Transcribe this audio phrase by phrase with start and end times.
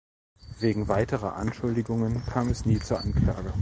[0.57, 3.53] Wegen weiterer Anschuldigungen kam es nie zur Anklage.